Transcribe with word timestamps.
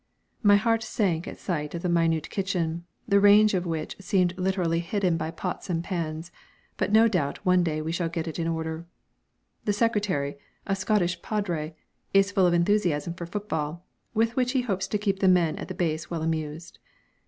My 0.41 0.55
heart 0.55 0.81
sank 0.81 1.27
at 1.27 1.37
sight 1.37 1.75
of 1.75 1.83
the 1.83 1.87
minute 1.87 2.31
kitchen, 2.31 2.85
the 3.07 3.19
range 3.19 3.53
of 3.53 3.67
which 3.67 3.95
seemed 3.99 4.35
literally 4.35 4.79
hidden 4.79 5.15
by 5.15 5.29
pots 5.29 5.69
and 5.69 5.83
pans; 5.83 6.31
but 6.75 6.91
no 6.91 7.07
doubt 7.07 7.37
one 7.45 7.61
day 7.63 7.83
we 7.83 7.91
shall 7.91 8.09
get 8.09 8.27
it 8.27 8.39
in 8.39 8.47
order. 8.47 8.87
The 9.65 9.73
secretary 9.73 10.37
a 10.65 10.75
Scottish 10.75 11.21
padre 11.21 11.75
is 12.15 12.31
full 12.31 12.47
of 12.47 12.53
enthusiasm 12.55 13.13
for 13.13 13.27
football, 13.27 13.85
with 14.15 14.35
which 14.35 14.53
he 14.53 14.61
hopes 14.61 14.87
to 14.87 14.97
keep 14.97 15.19
the 15.19 15.27
men 15.27 15.55
at 15.57 15.67
the 15.67 15.75
base 15.75 16.09
well 16.09 16.23
amused. 16.23 16.79